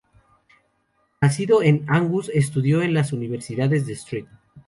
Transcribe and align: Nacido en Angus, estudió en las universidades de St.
Nacido 1.21 1.61
en 1.61 1.85
Angus, 1.87 2.31
estudió 2.33 2.81
en 2.81 2.95
las 2.95 3.13
universidades 3.13 3.85
de 3.85 3.93
St. 3.93 4.27